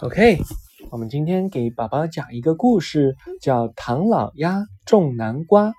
[0.00, 0.38] OK，
[0.92, 5.70] 我们今天给宝宝讲一个故事，叫《唐老鸭种南瓜》。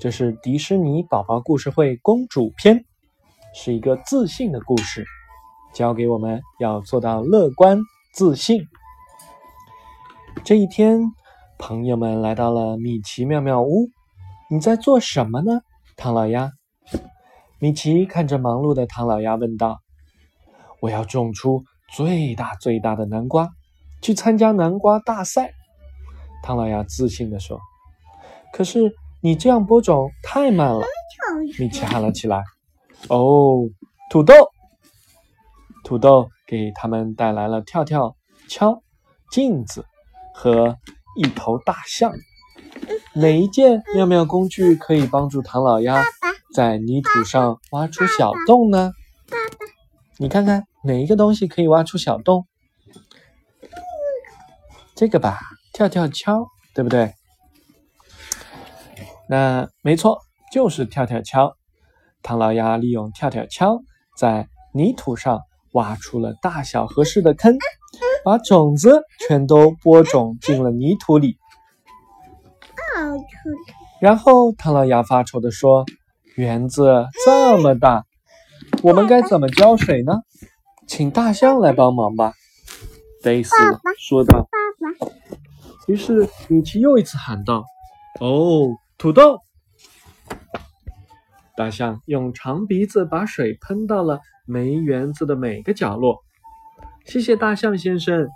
[0.00, 2.86] 这是迪士尼宝宝故事会公主篇，
[3.54, 5.04] 是一个自信的故事，
[5.74, 7.78] 教给我们要做到乐观
[8.14, 8.66] 自信。
[10.42, 11.02] 这一天，
[11.58, 13.90] 朋友们来到了米奇妙妙屋。
[14.50, 15.60] 你在做什么呢，
[15.98, 16.52] 唐老鸭？
[17.58, 19.80] 米奇看着忙碌的唐老鸭问道
[20.80, 21.62] ：“我要种出。”
[21.94, 23.48] 最大最大的南瓜，
[24.02, 25.52] 去参加南瓜大赛。
[26.42, 27.60] 唐老鸭自信地说
[28.52, 30.84] ：“可是你这样播种太慢了。”
[31.58, 32.42] 米奇喊了起来
[33.08, 33.68] ：“哦，
[34.10, 34.34] 土豆！”
[35.84, 38.16] 土豆给他们带来了跳跳
[38.48, 38.82] 敲、
[39.30, 39.84] 镜子
[40.34, 40.76] 和
[41.16, 42.12] 一头大象。
[43.14, 46.04] 哪一件妙妙工具可以帮助唐老鸭
[46.54, 48.92] 在泥土上挖出小洞呢？
[49.30, 49.66] 爸爸，
[50.18, 50.66] 你看看。
[50.86, 52.46] 哪一个东西可以挖出小洞？
[54.94, 55.40] 这个吧，
[55.72, 57.12] 跳跳敲，对不对？
[59.28, 60.20] 那没错，
[60.52, 61.56] 就是跳跳敲。
[62.22, 63.80] 唐老鸭利用跳跳敲，
[64.16, 67.58] 在泥土上挖出了大小合适的坑，
[68.24, 71.36] 把种子全都播种进了泥土里。
[74.00, 75.84] 然后唐老鸭发愁的说
[76.36, 78.04] ：“园子这么大，
[78.82, 80.12] 我们该怎么浇水呢？”
[80.86, 82.32] 请大象来帮忙吧，
[83.22, 83.50] 戴斯
[83.98, 84.48] 说道。
[85.86, 87.64] 于是米奇又一次喊道
[88.20, 89.40] ：“哦，土豆！”
[91.56, 96.22] 大象用长鼻子把水喷到了梅园子的每个角落。
[97.04, 98.28] 谢谢大象先生，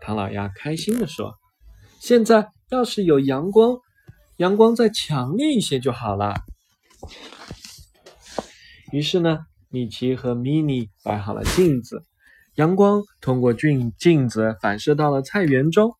[0.00, 1.34] 唐老鸭开心地说
[2.00, 3.76] ：“现在要是有阳光，
[4.36, 6.34] 阳光再强烈一些就好了。”
[8.92, 9.46] 于是呢。
[9.72, 12.02] 米奇和米妮摆好了镜子，
[12.56, 15.96] 阳光通过镜镜子反射到了菜园中，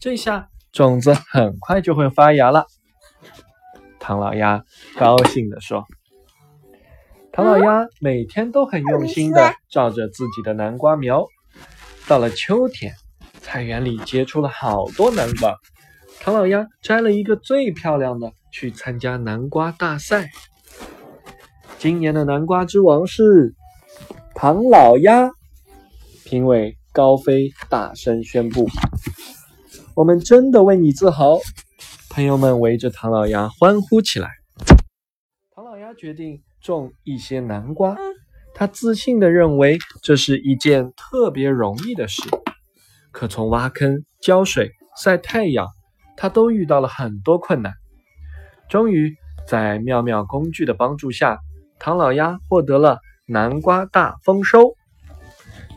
[0.00, 2.64] 这下种子很快就会发芽了。
[3.98, 4.64] 唐老鸭
[4.96, 5.84] 高兴地说
[7.30, 11.26] ：“唐老鸭每天都很用心地照着自己的南瓜苗。
[12.08, 12.94] 到了秋天，
[13.42, 15.54] 菜园里结出了好多南瓜。
[16.20, 20.30] 唐老鸭摘了一个最漂亮的，去参加南瓜大赛。”
[21.80, 23.54] 今年的南瓜之王是
[24.34, 25.30] 唐老鸭，
[26.26, 28.68] 评委高飞大声宣布
[29.96, 31.38] ：“我们真的为你自豪！”
[32.10, 34.28] 朋友们围着唐老鸭欢呼起来。
[35.56, 37.96] 唐老鸭决定种一些南瓜，
[38.54, 42.20] 他自信的认为这是一件特别容易的事。
[43.10, 45.66] 可从挖坑、浇水、晒太阳，
[46.18, 47.72] 他都遇到了很多困难。
[48.68, 49.16] 终于，
[49.48, 51.40] 在妙妙工具的帮助下。
[51.80, 54.76] 唐老鸭获得了南瓜大丰收。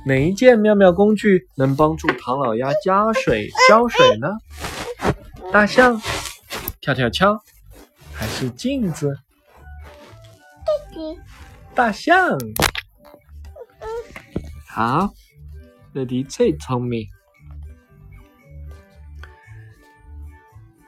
[0.06, 4.28] 哪一件妙妙工具能帮助唐老鸭加水浇水呢？
[5.52, 6.02] 大象、
[6.82, 7.40] 跳跳枪，
[8.12, 9.18] 还是镜子？
[11.74, 12.38] 大象。
[14.68, 15.10] 好，
[15.94, 17.08] 乐迪最聪明。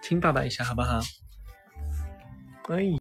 [0.01, 0.99] 亲爸爸一下好不好？
[2.69, 2.85] 哎。